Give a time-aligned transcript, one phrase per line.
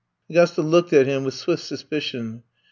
[0.31, 2.41] 'Gusta looked at him with swift suspi cion.